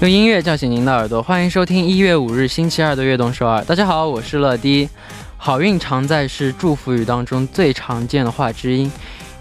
[0.00, 3.62] 用音乐叫醒您的耳朵，欢迎收听一月五日星期二的悦动首尔。
[3.62, 4.88] 大家好，我是乐迪。
[5.36, 8.90] 好运常在是祝福语当中最常见的话之一。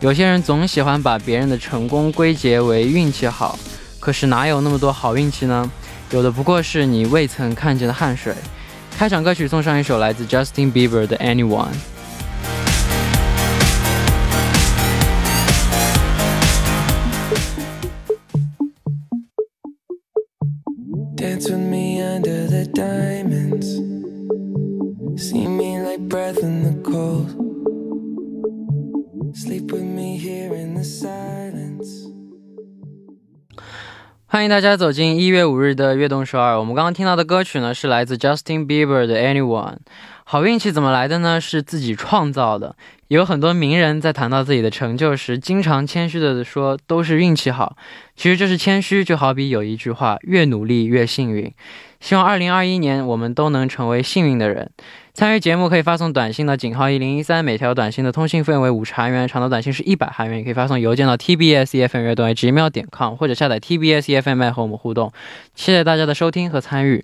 [0.01, 3.57] 有些人总喜欢把别人的成功归结为运气好，
[4.01, 5.71] 可是哪有那么多好运气呢？
[6.11, 8.35] 有的不过是你未曾看见的汗水。
[8.97, 11.67] 开场歌曲送上一首来自 Justin Bieber 的 Anyone。
[21.39, 23.65] Dance with me under the diamonds.
[25.15, 27.29] See me like breath in the cold.
[29.33, 31.87] Sleep with me here in the silence.
[34.25, 36.59] 欢迎大家走进一月五日的悦动首尔。
[36.59, 39.77] 我们刚刚听到的歌曲呢，是来自 Justin Bieber 的 Anyone。
[40.31, 41.41] 好运气怎么来的呢？
[41.41, 42.75] 是自己创造的。
[43.07, 47.75] 有很多名人在谈到自己的成就时，经常谦虚的说都是运气好。
[48.15, 51.51] 其实这是谦虚，就好比有一句话：越努力越幸运。
[51.99, 54.69] 希望二零二一年我们都能成为幸运的人。
[55.15, 60.37] 参与节目可以发送短信到井号一零一三，每条短信的通信费为五十韩元，长的短信是一百韩元。
[60.37, 65.11] 也可以发送邮件到 tbsfm 乐动 gmail.com 或者下载 tbsfm 和我们互动。
[65.55, 67.03] 谢谢大家的收听和参与。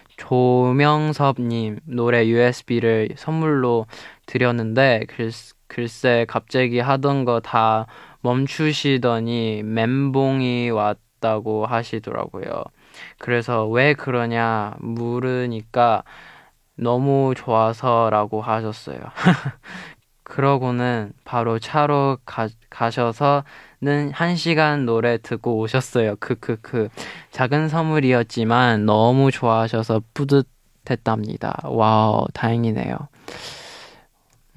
[0.21, 3.87] 조명섭님 노래 USB를 선물로
[4.27, 5.31] 드렸는데 글,
[5.67, 7.87] 글쎄 갑자기 하던 거 다
[8.21, 12.63] 멈추시더니 멘봉이 왔다고 하시더라고요.
[13.17, 16.03] 그래서 왜 그러냐 물으니까
[16.75, 18.99] 너무 좋아서라고 하셨어요.
[20.23, 23.43] 그러고는 바로 차로 가, 가셔서
[23.81, 26.15] 는한 시간 노래 듣고 오셨어요.
[26.17, 26.89] 크크크.
[27.31, 31.61] 작은 선물이었지만 너무 좋아하셔서 뿌듯했답니다.
[31.63, 32.95] 와우, 다행이네요.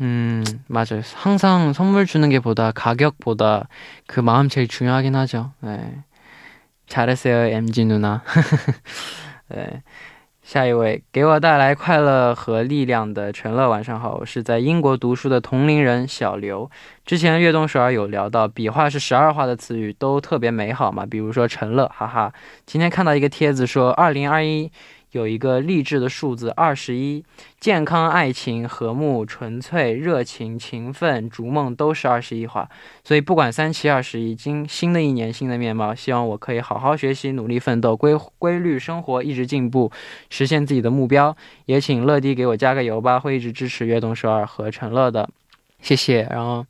[0.03, 1.01] 음, 맞아요.
[1.15, 3.69] 항상 선물 주는 게 보다 가격보다
[4.07, 5.53] 그 마음 제일 중요하긴 하죠.
[5.61, 6.05] 네.
[6.87, 8.23] 잘했어요, MG 누나.
[9.49, 9.83] 네.
[10.45, 16.71] 下一位给我带来快乐和力量的陈乐，晚上好，我是在英国读书的同龄人小刘。
[17.07, 22.31] 之前悦动首尔有聊到，笔画是十二画的词语都特别美好嘛，比如说陈乐，哈哈。
[22.67, 24.71] 今天看到一个帖子说，二零二一。
[25.15, 27.25] 有一个励志的数字二十一，
[27.61, 32.69] 健康、爱情、和睦、纯粹、热情、勤奋、逐梦都是二十一画。
[33.05, 39.93] 所以不管三七二十一，今新的一年新的面貌，希望我可以好好学习，努力奋斗，规规律生活，一直进步，
[40.31, 41.37] 实现自己的目标。
[41.67, 45.31] 也请乐迪给我加个油吧，会一直支持悦动首尔和陈乐的，
[45.81, 46.27] 谢谢。
[46.29, 46.67] 然后，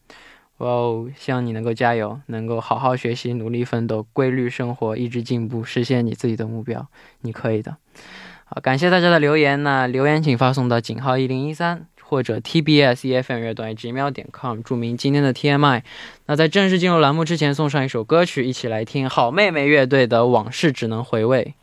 [0.58, 6.86] 哇哦，希望你能够加油，能够好好学习，努力奋斗，规律生活，一直进步，实现你自己的目标，
[7.22, 7.76] 你可以的。
[8.44, 9.62] 好，感谢大家的留言。
[9.62, 15.82] 那留言请发送到井号一零一三或者 TBS EFM 乐段 gmail 点 com，注明今天的 TMI。
[16.26, 21.54] 那在正式进入栏目之前，送上一首歌曲，一起来听好妹妹乐队的《往事只能回味》。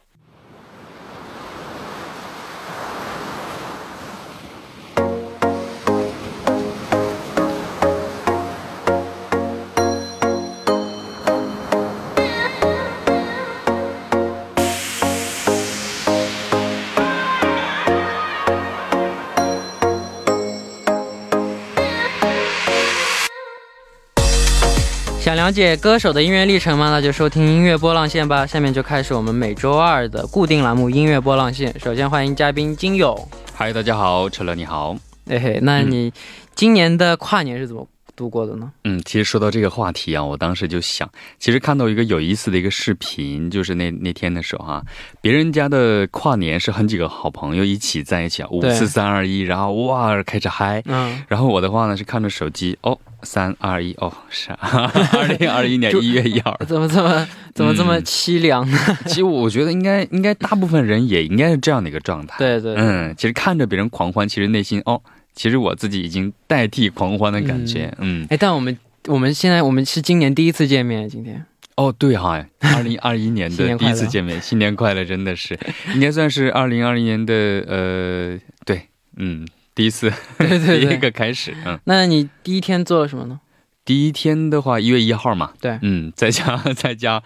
[25.52, 26.90] 了解歌手的音乐历程吗？
[26.92, 28.48] 那就收听音乐波浪线吧。
[28.48, 31.78] 下面就开始我们每周二的固定栏目音乐波浪线。
[31.78, 33.28] 首先欢迎嘉宾金勇。
[33.54, 34.96] 嗨，大家好，陈乐你好。
[35.28, 36.14] 嘿嘿，那你
[36.56, 38.72] 今年的跨年是怎么度过的呢？
[38.86, 44.82] 嗯，其实说到这个话题啊，我当时就想，其实看到一个有意思的一个视频，就是那那天的时候啊，
[45.20, 58.78] 别人家的跨年是很几个好朋友一起在一起啊，五四三二一，然后哇开始嗨，嗯，然后我的话呢是看着手机，哦，三二一，哦，是 二零二一年一月一号， 怎么这么怎么这么凄凉呢？
[59.08, 65.02] 其实我觉得应该应该大部分人也应该是这样的一个状态，对对，嗯，其实看着别人狂欢，其实内心哦。
[65.34, 68.78] 其实我自己已经代替狂欢的感觉，嗯，哎，但我们
[69.08, 71.46] 我们现在我们是今年第一次见面，今天。
[71.78, 75.58] 哦，对哈，二零二一年的第一次见面，新年快乐，真的是。
[75.96, 77.34] 应该算是二零二一年的
[77.66, 78.82] 呃，对，
[79.16, 83.40] 嗯，第一次，对对， 第一个开始，嗯，那你第一天做了什么呢？
[83.84, 87.22] 第一天的话，一月一号嘛，对，嗯，在家 在家，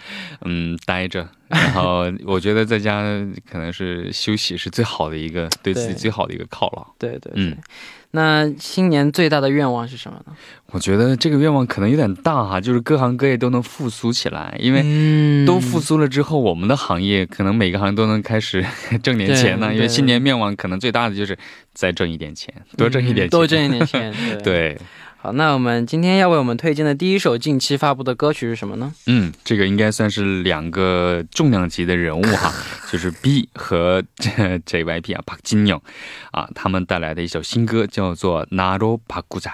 [0.45, 3.01] 嗯，待着，然后 我觉得在家
[3.51, 7.57] 可能是休息是最好的一个对自己最好的一个犒劳，对对，嗯，
[8.11, 10.33] 那新年最大的愿望是什么呢？
[10.71, 18.65] 我觉得这个愿望可能有点大哈，就是各行各业都能复苏起来，因为都复苏了之后，我们的行业可能每个行业都能开始
[19.03, 19.73] 挣点钱呢。
[19.73, 21.37] 因为新年愿望可能最大的就是
[21.73, 24.77] 再挣一点钱，多挣一点钱，多挣一点钱，对。
[25.24, 28.90] 好，那我们今天要为我们推荐的第一首近期发布的歌曲是什么呢？
[29.06, 32.50] 嗯，这个应该算是两个重量级的人物哈，
[32.90, 35.80] 就是 B 和 JYP 啊，박진 영，
[36.30, 39.50] 啊，他们带来的一首新歌叫做《나로바꾸자》。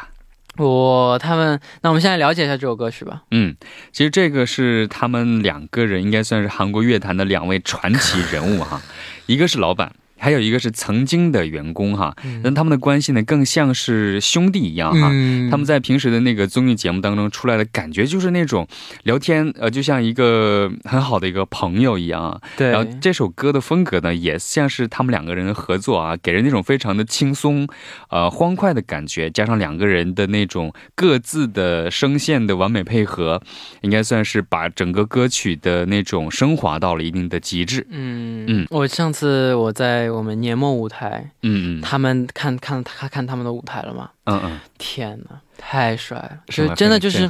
[0.59, 3.25] 我他们，那我们现在了解一下这首歌曲吧。
[3.33, 3.57] 嗯，
[3.93, 8.81] 其实这个是他们两个人，应该算是韩国乐坛的两位传奇人物哈，
[9.27, 9.93] 一个是老板。
[10.22, 15.10] 还有一个是曾经的员工哈，但他们的关系呢更像是兄弟一样哈。
[15.50, 18.68] 他们在平时的那个综艺节目当中出来的感觉就是那种
[19.02, 22.40] 聊天，呃，就像一个很好的一个朋友一样。
[22.56, 22.70] 对。
[22.70, 27.68] 然后这首歌的风格呢，也像是他们两个人的合作啊，给人那种非常的轻松，
[28.12, 33.42] 呃，欢快的感觉，加上两个人的那种各自的声线的完美配合，
[33.82, 37.88] 应该算是把整个歌曲的那种升华到了一定的极致。
[37.90, 38.68] 嗯嗯。
[38.70, 40.11] 我上次我在。
[40.12, 44.10] 我们年末舞台，嗯嗯，他们看看他看他们的舞台了吗？
[44.26, 46.38] 嗯嗯，天哪，太帅了！
[46.48, 47.30] 就真的就是，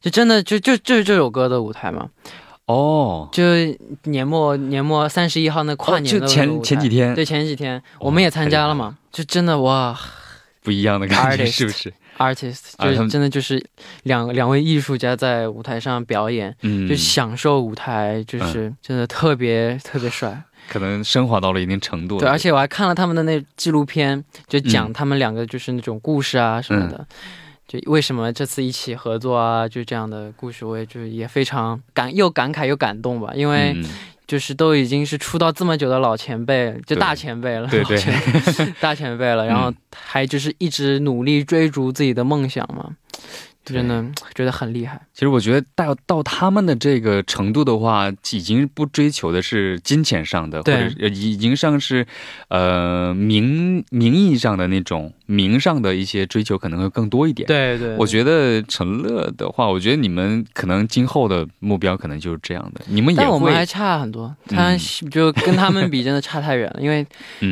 [0.00, 2.08] 就真的就就就是这首歌的舞台嘛。
[2.66, 3.42] 哦，就
[4.04, 8.98] 年末年末三十一号那跨年的前前几天，对前几天我们也参加了嘛。
[9.12, 9.98] 就真的哇，
[10.62, 13.64] 不一样的感觉是不是？Artist 就真的就是
[14.04, 16.54] 两两位艺术家在舞台上表演，
[16.88, 20.42] 就享受舞台，就是真的特别特别帅。
[20.68, 22.18] 可能升华到了一定程度。
[22.18, 27.06] 对，而且我还看了他们的那纪录片，就讲他们两个就是那种故事啊什么的，
[27.68, 33.76] 就为什么这次一起合作啊，就这样的故事，我也就也非常感又感慨又感动吧，因为
[34.26, 37.98] 就是都已经是出道这么久的老前辈，就大前辈了，对对，
[38.80, 42.90] 大前辈了，然后还就是一直努力追逐自己的梦想嘛。
[43.64, 45.00] 真的觉得很厉害。
[45.12, 52.06] 其实我觉得到到他们的这个程度的话，已经不追求的是金钱上的，或者已经上是，
[52.46, 57.46] 呃，名名义上的那种名上的一些追求可能会更多一点。
[57.46, 57.94] 对对。
[57.96, 62.80] 我觉得陈乐的话，我觉得你们可能今后的目标可能就是这样的。
[62.86, 63.26] 你们也会。
[63.26, 64.74] 我们还差很多，他
[65.10, 66.78] 就跟他们比，真的差太远了。
[66.80, 67.04] 因为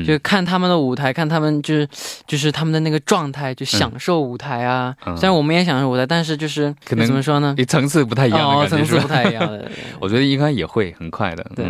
[0.06, 1.88] 就看他们的舞台，看他们就是
[2.26, 4.94] 就是他们的那个状态，就享受舞台啊。
[5.17, 6.05] 虽然我们也享受舞台。
[6.06, 7.56] 但是就是可能怎么说呢？
[7.67, 9.69] 层次不太一样哦，层次不太一样的。
[9.99, 11.44] 我觉得应该也会很快的。
[11.56, 11.65] 对，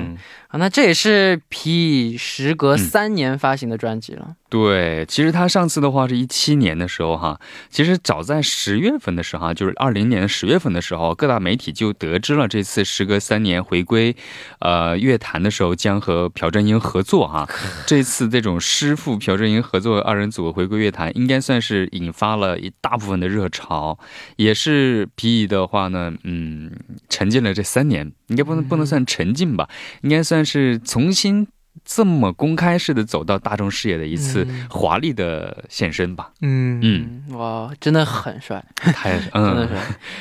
[0.49, 4.35] 啊，那这也是皮时隔三年发行的专辑了。
[4.55, 14.15] 对，其实他上次的话是一七年的时候哈，其实早在十月份的时候，就是二零年十月份的时候，各大媒体就得知了这次时隔三年回归，
[14.61, 17.49] 呃，乐坛的时候将和朴正英合作哈。
[17.85, 23.99] 这次这种师傅朴正英合作二人组回归乐坛，应该算是引发了一大部分的热潮，
[24.37, 26.71] 也是皮的话呢，嗯，
[27.09, 29.69] 沉浸了这三年，应该不能不能算沉浸吧，
[30.03, 31.49] 应该算是重新。
[31.85, 36.31] 这么公开式的走到大众视野的一次华丽的现身吧。
[36.43, 36.81] 嗯
[37.29, 39.75] 嗯，哇，真的很帅， 太真的是。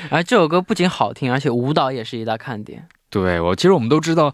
[0.10, 2.88] 而这首歌不仅好听，而且舞蹈也是一大看点。
[3.10, 4.34] 对，我其实我们都知道，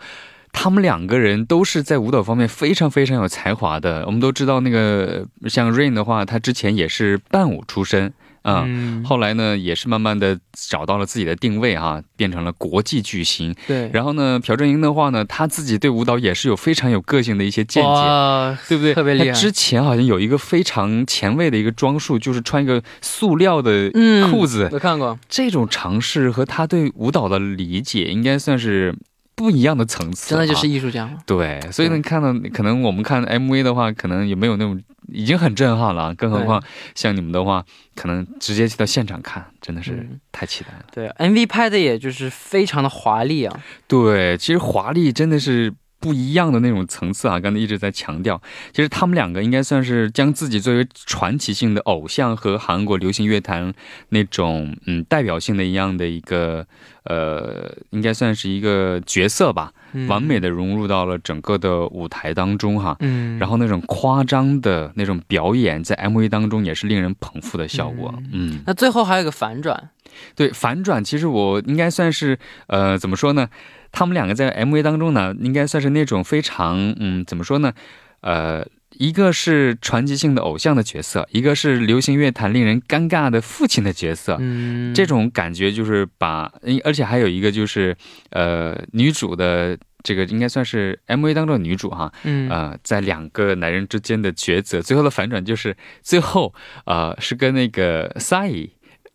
[0.52, 4.06] 他们两个人都是在舞蹈方面非常非常有才华的。
[4.06, 8.14] 我们都知道，那个像 Rain 的话，他之前也是伴舞出身。
[8.44, 13.56] 嗯，后来呢，也是慢慢的找到了自己的定位哈，变成了国际巨星。
[13.68, 18.94] 对，然后呢，朴正英的话呢，他自己对舞蹈也是有非常有个性的一些见解，对不对？
[18.94, 19.32] 特别厉害。
[19.32, 23.92] 之前好像有一个非常前卫的一个装束，就是穿一个塑料的
[24.32, 24.70] 裤子。
[24.72, 28.96] 我看过这种尝试和他对舞蹈的理解，应该算是
[29.40, 30.32] 不一样的层次。
[30.32, 31.10] 真的就是艺术家。
[31.26, 34.78] 对，所以能看到，可能我们看 MV 的话，可能也没有那种。
[35.12, 36.62] 已经很震撼了，更何况
[36.94, 37.66] 像你们的话，
[37.96, 40.86] 可能直接去到现场看，真的是太期待了。
[40.94, 43.60] 对，MV 拍的也就是非常的华丽啊。
[43.88, 45.74] 对，其实华丽真的是。
[46.00, 47.40] 不一样的那种层次啊！
[47.40, 48.42] 刚才一直在强调，
[48.74, 53.74] 其实他们两个应该算是将自己作为传奇性的偶像和韩国流行乐坛
[54.10, 56.66] 那种嗯代表性的一样的一个
[57.04, 59.74] 呃，应该算是一个角色吧，
[60.08, 62.96] 完美的融入到了整个的舞台当中哈。
[63.00, 68.14] 嗯，然后那种夸张的那种表演在 MV 当中也是令人捧腹的效果。
[68.32, 69.90] 嗯，那最后还有个反转，
[70.36, 72.38] 对反转，其实我应该算是
[72.68, 73.50] 呃怎么说呢？
[73.92, 77.74] 他们两个在 MV 当中呢，应该算是那种非常，嗯，怎么说呢？
[78.22, 78.66] 呃，
[78.98, 84.38] 一个是传奇性的偶像的角色，一个是流行乐坛令人尴尬的父亲的角色。
[84.40, 86.52] 嗯，这种感觉就是把，
[86.84, 87.96] 而且还有一个就是，
[88.32, 92.12] 呃，女主的这个应该算是 MV 当中的女主哈。
[92.24, 96.54] 嗯，呃，在两个男人之间的抉择，最后的反转就是最后，
[96.86, 98.72] 呃，是跟那个 Sai。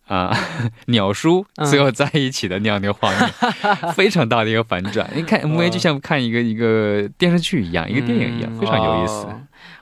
[0.07, 0.35] 啊，
[0.87, 3.29] 鸟叔最后在一起的那样的画面，
[3.93, 5.07] 非常大的一个反转。
[5.15, 9.27] 你看 MV 就像看一个一个电视剧一样，一个电影一样，非常有意思。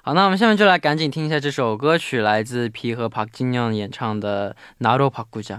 [0.01, 4.55] 好，那我们下面就来赶紧听一下这首歌曲，来自皮和朴金亮演唱的《
[4.85, 5.57] 나로바꾸자》。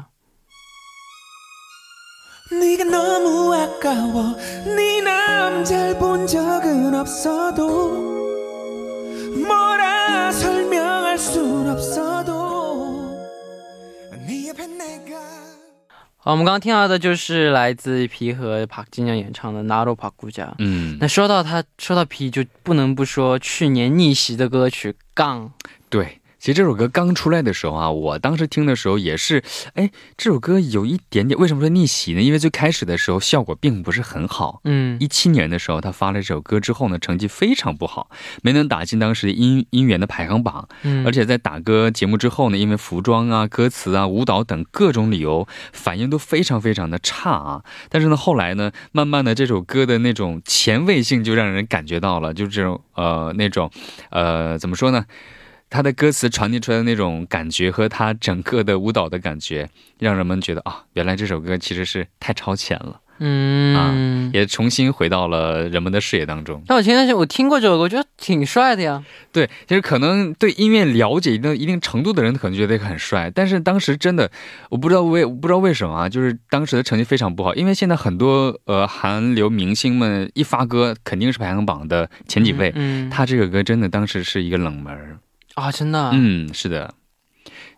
[16.31, 20.45] 我们刚刚听到的就是来自皮和帕金江演唱的《Naro Pakuja》。
[20.59, 25.45] 嗯，那说到他，说到皮，就不能不说去年逆袭的歌曲《杠》。
[25.89, 29.41] 对，其实这首歌刚出来的时候啊，我当时听的时候也是，
[29.75, 32.21] 哎，这首歌有一点点，为什么说逆袭呢？
[32.21, 34.59] 因为最开始的时候效果并不是很好。
[34.65, 38.09] 嗯，一七年的时候他发了这首歌之后呢，成绩非常不好，
[38.41, 40.67] 没能打进当时音音源的排行榜。
[40.81, 47.63] 嗯，而且在打歌节目之后呢，因为服装啊、歌词啊、舞蹈等各种理由，反应都非常非常的差啊。
[47.87, 53.71] 但是呢，后来呢，慢慢的这首歌的那种前卫性就让人感觉到了，就这种呃那种
[54.09, 55.05] 呃怎么说呢？
[55.73, 66.61] 他的歌词传递出来的那种感觉和他整个的舞蹈的感觉，让人们觉得啊，原来这首歌其实是太超前了，嗯啊，也重新回到了人们的视野当中。
[66.67, 69.03] 但我前段时间我听过这首歌，我觉得挺帅的呀。
[69.31, 74.29] 对，其实可能对音乐了解一定一定程度的人可能觉得很帅，但是当时真的
[74.69, 85.17] 我不知道为不知道为什么啊，就是当时的成绩非常不好，因为现在很多呃韩流明星们一发歌肯定是排行榜的前几位，嗯，他这个歌真的当时是一个冷门。
[85.55, 86.93] 啊，真的，嗯，是的。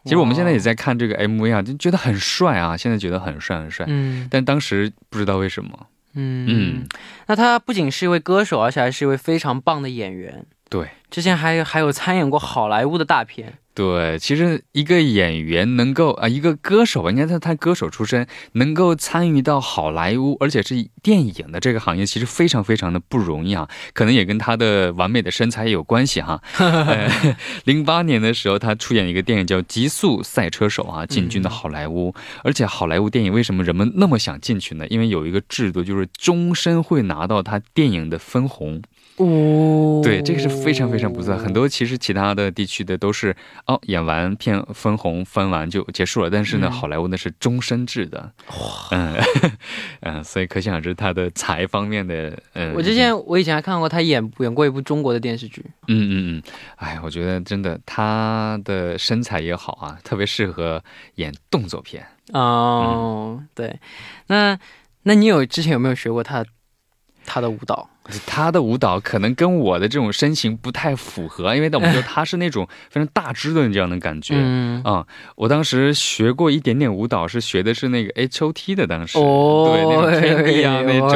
[0.04, 3.86] 其实我们现在也在看这个 MV 啊，就觉得很帅啊，现在觉得很帅很帅。
[3.90, 5.88] 嗯，但当时不知道为什么。
[6.14, 6.88] 嗯嗯，
[7.28, 10.46] 那他不仅是一位歌手，而且还是一位非常棒的演员。
[10.70, 13.54] 对，之前还还有参演过好莱坞的大片。
[13.74, 23.70] 对，其实一个演员能够啊，一个歌手吧，应该他他歌手出身，能够参与到好莱坞，而且是电影的这个行业，其实非常非常的不容易啊。
[23.94, 26.42] 可能也跟他的完美的身材有关系哈。
[27.64, 32.14] 零八年的时候，他出演一个电影叫《极速赛车手》啊，进军的好莱坞。
[32.44, 34.86] 而且好莱坞电影为什么人们那么想进去呢？
[34.90, 38.82] 因为有一个制度，就是终身会拿到他电影的分红。
[39.18, 41.38] 哦，对，这个是非常非常不错。
[41.38, 43.36] 很多其实其他的地区的都是
[43.68, 46.30] 哦，演完片分红分完就结束了。
[46.30, 48.32] 但是呢，好莱坞那是终身制的。
[48.48, 49.16] 哇， 嗯
[50.02, 52.38] 嗯，所以可想而知他的财方面的。
[52.54, 55.64] 嗯，我之前我以前还看过他演演过一部中国的电视剧。
[55.88, 56.44] 嗯嗯嗯，
[56.78, 60.84] 哎，我觉得真的他的身材也好啊，特别适合
[61.16, 62.06] 演动作片。
[62.34, 63.80] 哦，对，
[64.28, 64.58] 那
[65.04, 66.44] 那你有之前有没有学过他
[67.26, 67.90] 他的舞蹈？
[68.26, 74.36] 他的舞蹈可能跟我的这种身形不太符合，因为我们说他是那种非常大只的这样的感觉
[74.84, 75.06] 啊。
[75.36, 81.10] 我当时学过一点点舞蹈，是学的是那个 H O T 的，当时对那种天地啊那种。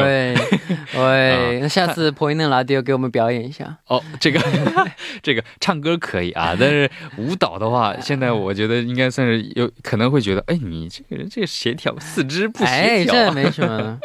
[0.98, 3.77] 喂， 那下次 Point Radio 给我们表演一下。
[3.88, 4.39] 哦，这个
[5.22, 12.74] 这个唱歌可以啊， 但是舞蹈的话，现在我觉得应该算是有可能会觉得，哎，你这个人这个协调四肢不协调。
[12.74, 14.00] 哎，这没什么。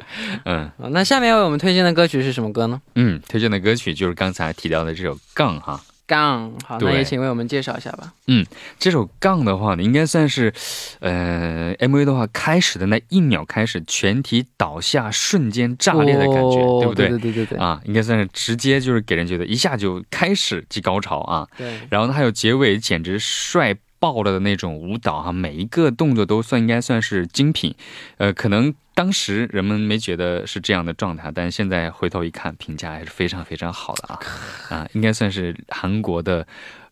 [0.45, 2.74] 嗯，那下面为我们推荐的歌曲是什么歌呢？
[2.95, 8.12] 嗯，推荐的歌曲就是刚才提到的这首《杠》哈，《杠》好，那也请为我们介绍一下吧。
[8.26, 8.45] 嗯，
[8.78, 10.52] 这首《杠》的话呢，应该算是，
[11.00, 17.09] 呃，MV 的话开始的那一秒开始，全体倒下，瞬间炸裂的感觉，对不对？
[17.09, 21.47] 对对对对啊，应该算是直接就是给人觉得一下就开始即高潮啊。
[21.57, 23.75] 对，然后呢，还有结尾，简直帅。
[24.05, 27.75] 爆了的那种舞蹈哈，每一个动作都算应该算是精品，
[28.19, 34.21] 呃，可能当时人们没觉得是这样的状态，但现在回头一看，评价还是非常非常好的啊，
[34.69, 36.47] 啊，应该算是韩国的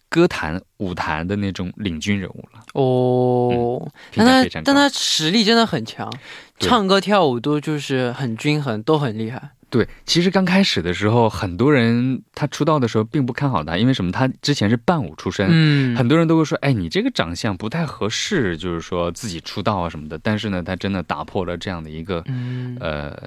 [0.09, 2.61] 歌坛、舞坛的那种领军人物了。
[2.73, 4.65] 哦，评但他价非常高。
[4.65, 6.11] 但他实力真的很强，
[6.59, 9.51] 唱歌跳舞都就是很均衡，都很厉害。
[9.73, 14.13] 对，其实刚开始的时候，很多人他出道的时候并不看好他，因为什么？
[14.13, 15.49] 他之前是伴舞出身。
[15.51, 20.19] 嗯，很多人都会说，哎，你这个长相不太合适，就是说自己出道啊什么的。
[20.19, 23.19] 但是呢，他真的打破了这样的一个，嗯，呃，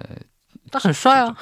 [0.69, 1.35] 他很帅啊。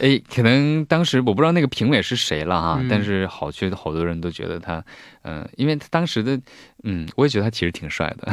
[0.00, 4.84] 哎，可能当时我不知道那个评委是谁了哈，嗯但是好觉得好多人都觉得他，
[5.22, 6.38] 嗯、因为他当时的，
[6.82, 8.30] 嗯，我也觉得他其实挺帅的，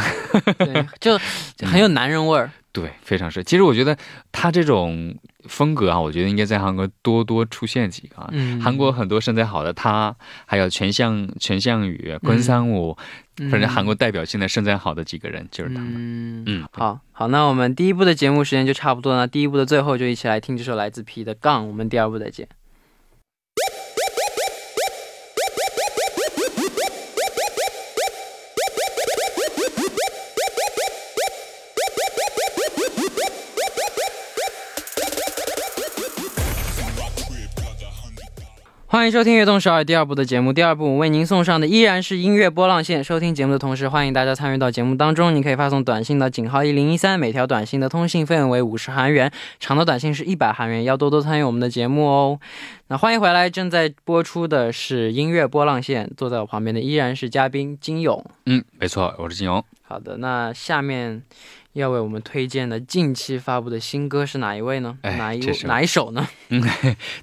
[0.57, 1.17] 对，就
[1.65, 2.51] 很有男人味儿。
[2.73, 3.43] 对，非常帅。
[3.43, 3.97] 其实我觉得
[4.31, 5.13] 他这种
[5.47, 8.29] 风格啊，我觉得应该在韩国多多出现几个啊。
[8.31, 12.97] 嗯，韩国很多身材好的他，还有全相全相宇、关三五，
[13.49, 15.93] 反正韩国代表性的身材好的几个人就是他们。
[15.95, 22.47] 嗯嗯好好，那我们第一部的节目时间就差不多了，第一部的最后就一起来听这首来自 P 的《杠》，我们第二部再见。
[38.91, 40.51] 欢迎收听《悦动十二》第二部的节目。
[40.51, 43.01] 第二部我为您送上的依然是音乐波浪线。
[43.01, 45.33] 收听节目的同时，欢迎大家参与到节目当中。
[45.33, 49.31] 你可以发送短信到井号一零一三，每条短信的通信费用为五十韩元，
[49.61, 50.83] 长的短信是一百韩元。
[50.83, 52.37] 要多多参与我们的节目哦。
[52.89, 56.11] 那欢迎回来，正在播出的是音乐波浪线。
[56.17, 58.21] 坐在我旁边的依然是嘉宾金勇。
[58.47, 59.63] 嗯，没错，我是金勇。
[59.83, 61.23] 好的，那下面
[61.73, 64.97] 要为我们推荐的近期发布的新歌是哪一位呢？
[65.03, 66.27] 哎哪一哪一首呢？
[66.49, 66.61] 嗯，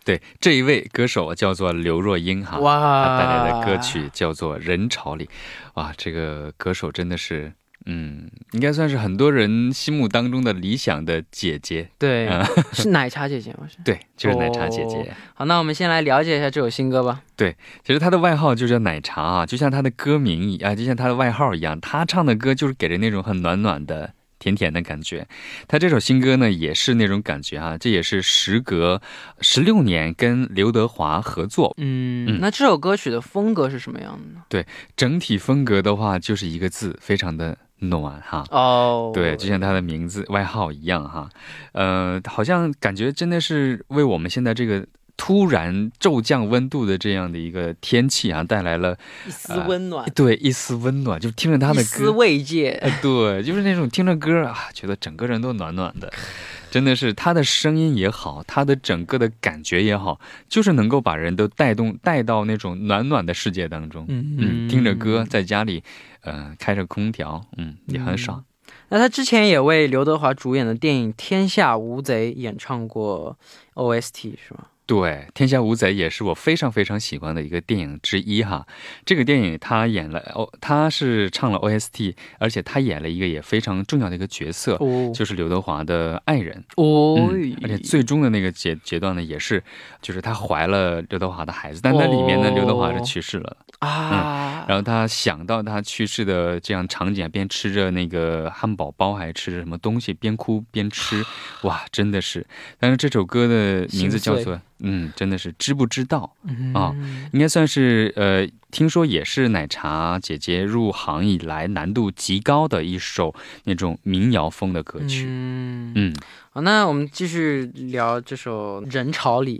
[0.05, 5.26] 对，这一位歌手叫做刘若英哈，哇她带来的歌曲叫做《人潮里》。
[5.75, 7.52] 哇，这个歌手真的是，
[7.85, 11.90] 嗯，应该算是很多人心目当中的理想的姐姐。
[11.99, 13.69] 对，嗯是奶茶姐姐吗？
[13.69, 13.76] 是。
[13.85, 15.12] 对，就是奶茶姐姐。
[15.35, 17.21] 好，那我们先来了解一下这首新歌吧。
[17.37, 24.14] 对其实她的外号就叫奶茶啊，就像她的歌名一啊，就像她的外号一样，她唱的歌就是给人那种很暖暖的。
[24.38, 25.26] 甜甜的感觉，
[25.66, 29.00] 他这首新歌呢也是那种感觉啊，这也是时隔
[29.40, 32.38] 十六年跟刘德华合作，嗯，嗯。
[32.40, 34.42] 那这首歌曲的风格是什么样的呢？
[34.48, 38.44] 对整体风格的话就是一个字，非常的暖哈。
[38.51, 41.29] 哦，对，就像他的名字外号一样哈，
[41.72, 44.87] 呃，好像感觉真的是为我们现在这个
[45.18, 52.70] 突然骤降温度的这样的一个天气啊，带来了一丝温暖，对一丝温暖，就听着他的一丝歌，慰藉。
[52.81, 56.11] 哎，对，就是那种听着歌啊，觉得整个人都暖暖的。
[56.70, 64.04] 真的是他的声音也好，他的整个的感觉也好，就是能够把人都带动带到那种暖暖的世界当中。
[64.09, 65.83] 嗯嗯，听着歌，在家里，
[66.20, 68.44] 呃，开着空调，嗯，也很爽。
[68.90, 73.37] 那他之前也为刘德华主演的电影《天下无贼》演唱过
[73.74, 74.66] OST 是吗？
[74.88, 78.66] 对，《天下无贼》也是我非常非常喜欢的一个电影之一哈。
[79.05, 86.64] 这个电影他演了哦，他是唱了 OST，而且他演了一个也非常重要的一个角色，哦就是刘德华的爱人。
[86.77, 89.62] 哦嗯，而且最终的那个阶阶段呢，也是，
[90.01, 93.59] 就是他怀了刘德华的孩子，但那里面呢，哦刘德华是去世了。
[93.81, 101.22] 啊，然后他想到他去世的这样场景，边吃着那个汉堡包，还吃着什么东西，边哭边吃，
[101.62, 102.44] 哇，真的是。
[102.81, 106.35] 但是这首歌的名字叫做，嗯，真的是知不知道？
[106.45, 106.95] 嗯啊
[107.33, 115.25] 应该算是呃，听说也是奶茶姐姐入行以来难度极高的一首那种民谣风的歌曲。
[115.29, 116.14] 嗯，嗯
[116.51, 119.59] 好，那我们继续聊这首《人潮里》。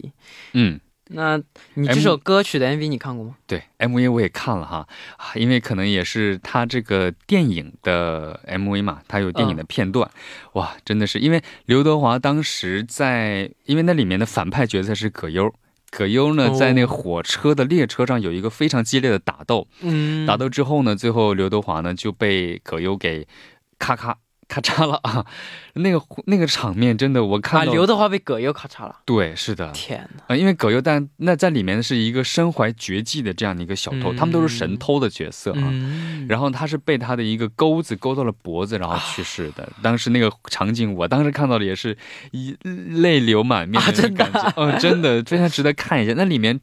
[0.54, 1.40] 嗯，那
[1.74, 3.36] 你这首歌曲的 MV 你看过吗？
[3.46, 10.10] 对，MV 我也看了哈，啊因为可能也是他这个电影的 MV 嘛，他有电影的片段，
[10.52, 15.52] 哇，真的是因为刘德华当时在，因为那里面的反派角色是葛优。
[15.90, 23.26] 葛优呢，哦在那火车的列车上有一个非常激烈的打斗，嗯打斗之后呢，最后刘德华呢就被葛优给
[23.78, 24.18] 咔咔
[24.48, 25.24] 咔嚓了啊！
[25.74, 30.34] 那个那个场面真的，我啊，看到、刘德华被葛优咔嚓了，对，是的，天哪！
[30.34, 35.68] 啊，因为葛优但那在里面是一个身怀绝技的这样的一个小偷，嗯他们都是神偷的角色啊。
[35.70, 39.70] 嗯，然后他是被他的一个钩子勾到了脖子，然后去世的。
[39.82, 41.96] 当时那个场景，我当时看到的也是
[42.32, 46.14] 一泪流满面啊的感觉，嗯、真的非常值得看一下。
[46.16, 46.58] 那里面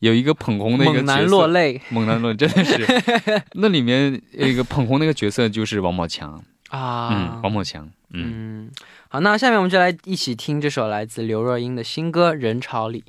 [0.00, 2.86] 有一个捧红的一个猛男落泪猛男落泪真的是。
[3.54, 7.08] 那里面有一个捧红那个角色就是王宝强，啊！
[7.12, 8.66] 嗯，王宝强，嗯。
[8.66, 8.70] 嗯，
[9.08, 13.00] 好，那下面我们就来一起听这首来自刘若英的新歌《人潮里》。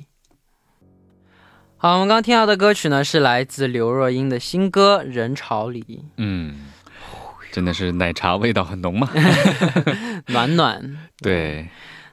[1.76, 6.66] 好，我们刚刚听到的歌曲呢，是来自刘若英的新歌《人潮里嗯，
[7.52, 9.08] 真的是奶茶味道很浓嘛。》，
[10.26, 10.98] 暖暖。
[11.18, 11.68] 对，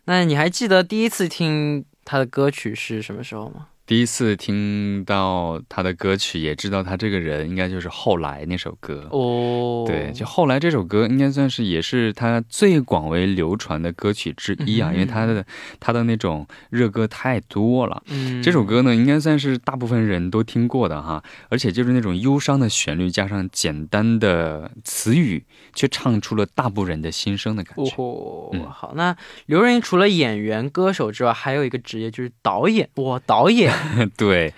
[0.06, 3.68] 那你还记得第一次听她的歌曲是什么时候吗？
[3.88, 9.08] 第一次听到他的歌曲，也知道他这个人应该就是后来那首歌。
[9.12, 15.46] 哦，对，就后来这首歌应该算是也是他最广为流传的歌曲之一啊，嗯因为他的
[15.80, 18.02] 他的那种热歌太多了。
[18.08, 25.46] 嗯，这首歌呢，应该算是大部分人都听过的哈，而且就是那种忧伤的旋律加上简单的词语，
[25.76, 27.96] 却唱出了大部分人的心声的感哦觉。
[28.02, 32.90] 哦，嗯好，那刘若英除了演员、歌手之外，还有一个职业就是导演。
[32.96, 33.75] 哇，导演
[34.18, 34.54] 对，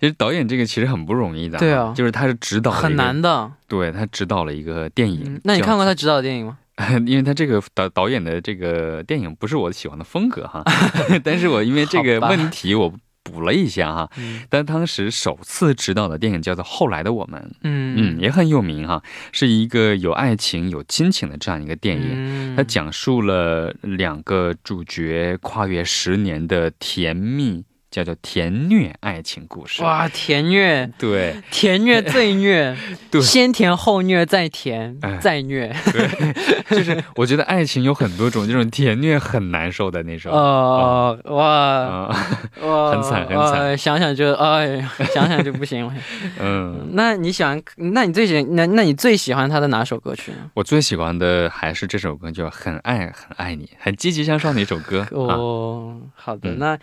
[0.00, 3.50] 其实导演这个其实很不容易的，对啊就是他是指导很难，的。
[3.68, 5.22] 对他指导了一个电影。
[5.26, 6.58] 嗯，那你看过他指导的电影吗？
[7.06, 10.64] 因为他这个导导演的这个电影不是我喜欢的风格哈，
[11.22, 12.90] 但是我因为这个问题我
[13.22, 14.10] 补了一下哈。
[14.16, 22.02] 嗯但当时首次指导的电影叫做《后来的我们》，嗯嗯，也很有名哈，是一个有爱情、有亲情的这样一个电影。
[22.02, 29.82] 影它讲述了两个主角跨越十年的甜蜜，叫做甜虐爱情故事。
[29.82, 32.76] 哇，甜虐，对甜虐最虐，
[33.10, 35.74] 对先甜后虐再甜哎再虐。
[35.92, 36.08] 对，
[36.70, 40.32] 就是我觉得爱情有很多种，这种甜虐很难受的那种。
[40.32, 42.26] 哦，哇啊，
[42.62, 44.80] 哇， 很惨很惨哇想想就哎，
[45.12, 45.92] 想想就不行了。
[46.38, 47.60] 嗯，那你喜欢？
[47.76, 50.38] 那你最喜那那你最喜欢他的哪首歌曲呢？
[50.54, 55.34] 我最喜欢的还是这首歌，叫《很爱很爱你》，很积极向上的一首歌啊。
[55.34, 56.78] 哦，好的，嗯那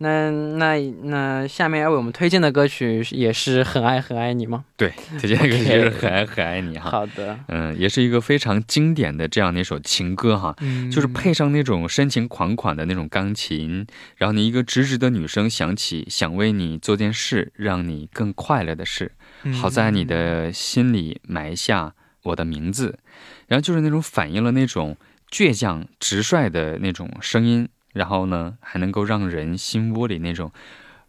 [0.00, 4.64] 那那那下面要为我们推荐的歌曲也是很爱很爱你吗？
[4.76, 6.90] 对，推荐的歌曲就是 《很爱很爱你》哈。
[6.90, 10.54] 好的，嗯，也是一个非常经典的这样的一首情歌哈。
[10.60, 19.12] 嗯就是配上那种深情款款的那种钢琴，然后你一个直直的女生响起，想为你做件事，让你更快乐的事。
[19.42, 22.98] 嗯好在你的心里埋下我的名字，
[23.46, 24.96] 然后就是那种反映了那种
[25.30, 30.50] 倔强直率的那种声音，然后呢还能够让人心窝里那种。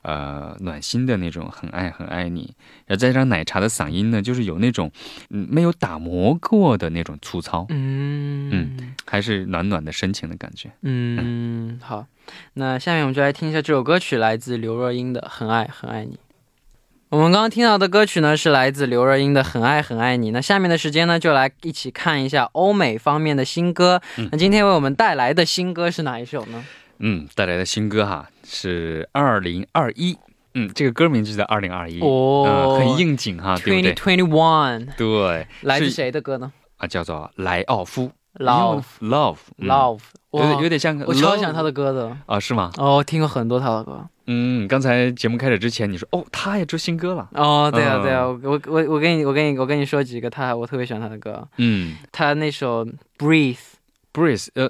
[0.01, 2.55] 呃，暖心的那种，很爱很爱你，
[2.87, 4.89] 然后再加上奶茶的嗓音呢，就是有那种，
[5.29, 10.71] 嗯，没有打磨过的那种粗糙，嗯嗯还是暖暖的深情的感觉。
[10.83, 12.07] 嗯，好，
[12.53, 16.15] 那下面我们就来听一下这首歌曲，来自刘若英的《很爱很爱你》。
[17.11, 20.29] 我们刚刚听到的歌曲呢，是来自刘若英的《很爱很爱你》。
[20.31, 23.99] 那下面的时间呢，就来一起看一下欧美方面的新歌。
[24.17, 26.63] 嗯那今天为我们带来的新歌是哪一首呢？
[26.99, 30.15] 嗯，带来的新歌哈是二零二一，
[30.53, 39.99] 嗯，这个歌名就叫二零二一，哦嗯，很应景哈，对不，Twenty 对？Twenty One，对，来自谁的歌呢啊，叫做莱奥夫？Love Love 嗯 Love，
[40.31, 42.15] 有点有点像，我超喜欢他的歌的。
[42.25, 42.71] 啊，是吗？
[42.77, 44.05] 哦，我听过很多他的歌。
[44.27, 52.85] 嗯，刚才节目开始之前你说哦，他也出新歌了，哦，对啊，嗯对啊，我我我我跟你我跟你我跟你说几个他我特别喜欢他的歌，嗯他那首
[53.17, 53.57] Breathe。
[54.11, 54.69] ，Breathe，呃，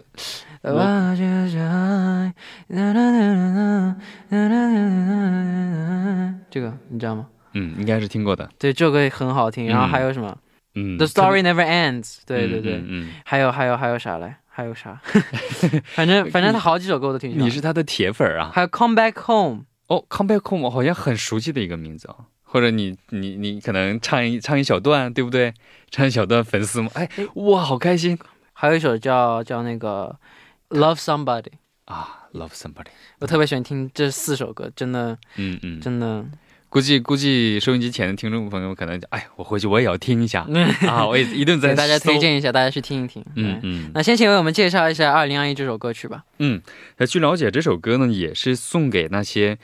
[6.50, 7.28] 这个你知道吗？
[7.54, 9.68] 嗯，应该是听过的，对，这首歌很好听。
[9.68, 10.38] 然后嗯还有什么
[10.76, 12.20] 嗯？The Story Never Ends。
[12.26, 14.36] 对对对，嗯嗯，还有还有还有啥嘞？
[14.60, 15.00] 还有啥？
[15.96, 17.44] 反正反正他好几首歌我都挺喜欢。
[17.44, 18.52] 嗯你是他的铁粉啊？
[18.54, 19.64] 还有 Come Back Home。
[19.88, 25.54] 哦，Come Back Home 我好像很熟悉的一个名字哦，或者你你你可能唱一唱一小段，对不对？
[25.90, 28.20] 唱一小段粉丝们，哎，哇，好开心
[28.54, 30.16] 还有一首叫叫那个
[30.70, 31.54] Love Somebody。
[31.86, 36.24] 啊！Love somebody，我特别喜欢听这四首歌，真的嗯嗯，真的。
[36.70, 40.48] 估计估计收音机前的听众朋友可能，哎，我回去我也要听一下
[40.88, 41.04] 啊！
[41.06, 43.26] 我也一顿在给大家推，荐一下，大家去听一听。
[43.36, 46.24] 嗯嗯那先请为我们介绍一下《二零二一》这首歌曲吧。
[46.38, 46.62] 嗯。
[46.98, 49.58] 那据了解，这首歌呢也是送给那些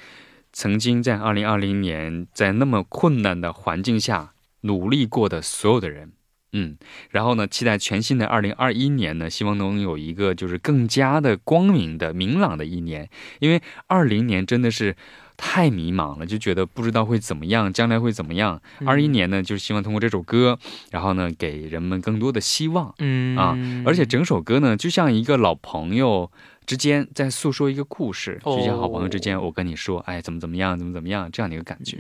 [0.52, 6.14] 曾经在二零二零年在那么困难的环境下努力过的所有的人。
[6.54, 6.78] 嗯，
[7.12, 14.96] 然后呢，期待全新的二零二一年呢，希望能有一个就是更加的光明的、明朗的一年，因为二零年真的是
[15.38, 18.62] 太迷茫了，就觉得不知道会怎么样，将来会怎么样。
[18.86, 20.58] 二一、年呢，就是希望通过这首歌，
[20.92, 22.94] 然后呢，给人们更多的希望。
[23.00, 26.32] 嗯啊而且整首歌呢，就像一个老朋友
[26.66, 32.00] 之间在诉说一个故事，哦就像好朋友之间，我跟你说，哎，怎么怎么样，怎么怎么样，这样的一个感觉。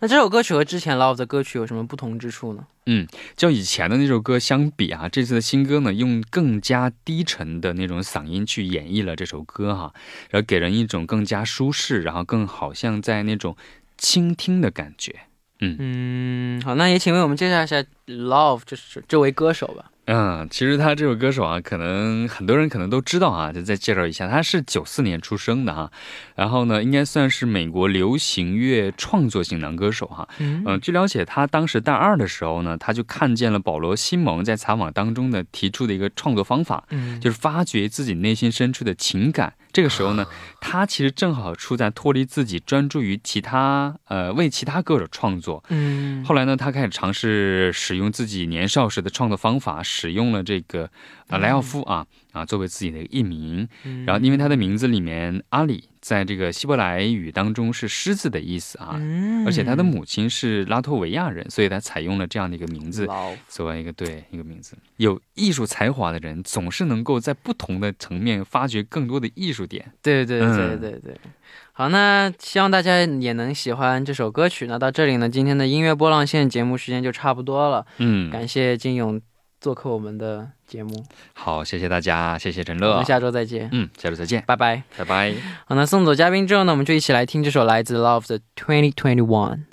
[0.00, 2.66] 那这首歌曲和之前 Love 的歌曲有什么不同之处呢？
[2.86, 9.92] 嗯，就以前的那首歌相比啊，这次的新歌呢，用更加低沉的那种嗓音去演绎了这首歌哈，
[10.30, 13.56] 然后给人一种更加舒适，然后更好像在那种
[13.96, 15.14] 倾听的感觉。
[15.60, 19.91] 嗯，好，那也请为我们介绍一下 Love 这是这位歌手吧。
[20.06, 25.92] 嗯，其实他这首歌手啊，可能很多人可能都知道啊，就再介绍一下，他是九四年出生的哈，
[26.34, 30.28] 然后呢，应该算是美国流行乐创作型男歌手哈。
[30.38, 40.26] 嗯嗯，据了解，他当时大二的时候呢，他就看见了保罗·西蒙在采访当中呢提出的一个创作方法，嗯就是发掘自己内心深处的情感，这个时候呢，
[40.60, 45.64] 他其实正好处在脱离自己，专注于其他呃为其他歌手创作。
[45.68, 50.90] 嗯，后来呢，他开始尝试使用自己年少时的创作方法，使用了这个
[51.28, 53.68] 呃莱奥夫啊啊作为自己的艺名。
[53.84, 63.08] 嗯然后因为他的名字里面阿里在这个希伯来语当中是狮子的意思啊，嗯而且他的母亲是拉脱维亚人，所以他采用了这样的一个名字。
[63.48, 69.92] 作为一个对一个名字，有艺术才华的人总是能够在不同的层面发掘更多的艺术点。
[70.02, 71.16] 对对对对对对。
[71.74, 74.66] 好，那希望大家也能喜欢这首歌曲。
[74.66, 77.86] 那到这里呢，今天的音乐波浪线节目时间就差不多了。
[77.98, 79.20] 嗯，感谢金勇
[79.62, 84.82] 做客我们的节目，好，谢谢大家，谢谢陈乐我们，下周再见，嗯，下周再见，拜拜。
[84.98, 85.32] 拜拜。
[85.66, 89.66] 好，那送走嘉宾之后呢，我们就一起来听这首来自 Love 的 Twenty Twenty One。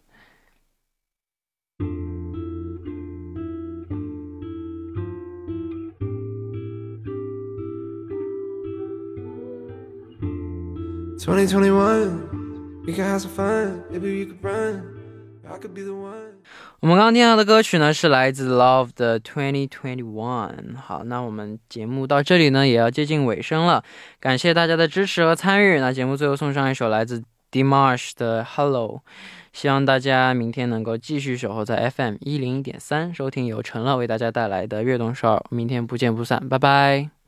[11.17, 13.81] 2021, we can have some fun.
[13.91, 14.83] Maybe we could run.
[15.49, 16.18] I could be the one.
[16.81, 20.77] 我们刚刚听到的歌曲呢，是来自 Love 的 Twenty Twenty One。
[20.77, 23.83] 好，那我们节目到这里呢，也要接近尾声了，
[24.21, 25.79] 感谢大家的支持和参与。
[25.79, 29.01] 那节目最后送上一首来自 Dimash 的 Hello，
[29.51, 35.43] 希望大家明天能够继续守候在 FM 一零一点三，收听由陈乐为大家带来的悦动少儿。
[35.49, 37.18] 明天不见不散，拜拜。